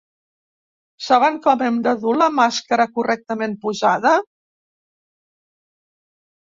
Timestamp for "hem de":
1.65-1.93